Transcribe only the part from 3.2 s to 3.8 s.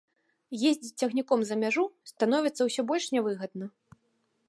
выгадна.